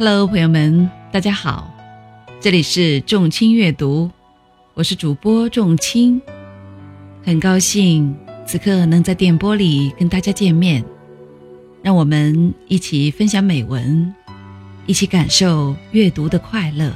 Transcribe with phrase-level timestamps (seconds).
[0.00, 1.74] Hello，朋友们，大家好，
[2.40, 4.08] 这里是众卿阅读，
[4.74, 6.22] 我是主播众卿，
[7.26, 8.14] 很高兴
[8.46, 10.84] 此刻能在电波里跟大家见面，
[11.82, 14.14] 让我们一起分享美文，
[14.86, 16.92] 一起感受阅读的快乐。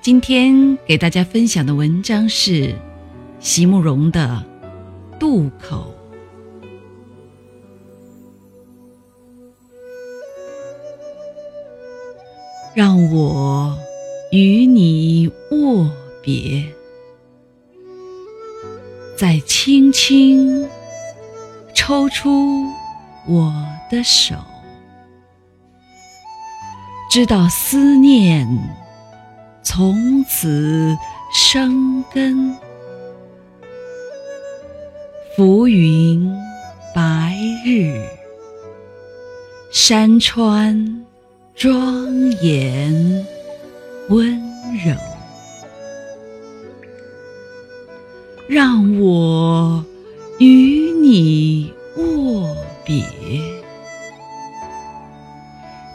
[0.00, 2.74] 今天给大家分享的文章是
[3.38, 4.42] 席慕容的
[5.18, 5.91] 《渡口》。
[12.74, 13.78] 让我
[14.30, 15.90] 与你握
[16.22, 16.64] 别，
[19.14, 20.66] 再轻轻
[21.74, 22.64] 抽出
[23.28, 23.52] 我
[23.90, 24.36] 的手，
[27.10, 28.48] 知道思念
[29.62, 30.96] 从此
[31.30, 32.56] 生根。
[35.36, 36.34] 浮云
[36.94, 38.02] 白日，
[39.70, 41.04] 山川。
[41.54, 43.24] 庄严
[44.08, 44.40] 温
[44.84, 44.96] 柔，
[48.48, 49.84] 让我
[50.38, 53.04] 与你握别，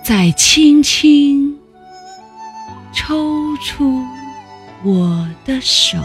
[0.05, 1.59] 再轻轻
[2.93, 3.17] 抽
[3.65, 4.01] 出
[4.85, 5.97] 我的手，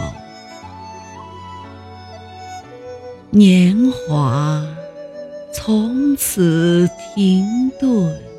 [3.29, 4.61] 年华
[5.53, 8.32] 从此停顿。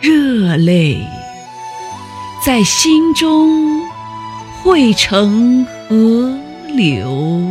[0.00, 1.06] 热泪
[2.46, 3.82] 在心中
[4.62, 6.34] 汇成河
[6.74, 7.46] 流，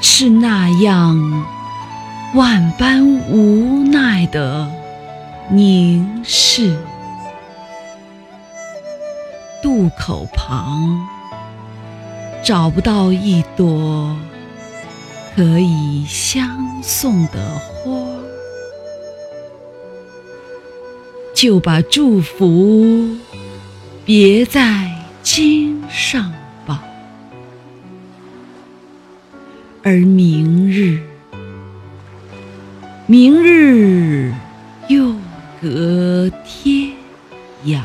[0.00, 1.44] 是那样
[2.34, 4.70] 万般无奈的
[5.50, 6.78] 凝视。
[9.60, 11.04] 渡口旁
[12.44, 14.16] 找不到一朵
[15.34, 18.11] 可以相送的花。
[21.42, 23.16] 就把祝福
[24.04, 24.88] 别在
[25.24, 26.32] 襟上
[26.64, 26.84] 吧，
[29.82, 31.00] 而明日，
[33.08, 34.32] 明日
[34.86, 35.16] 又
[35.60, 36.92] 隔天
[37.66, 37.80] 涯。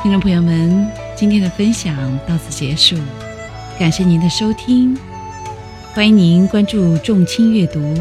[0.00, 1.92] 听众朋友们，今天的分享
[2.24, 2.96] 到此结束，
[3.80, 4.96] 感谢您的收听，
[5.92, 7.94] 欢迎您关注众卿阅读，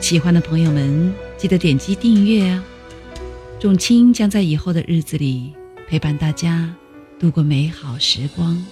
[0.00, 2.64] 喜欢的朋友们记得点击订阅啊！
[3.58, 5.52] 众卿将在以后的日子里
[5.88, 6.72] 陪伴大家
[7.18, 8.64] 度过美好时光。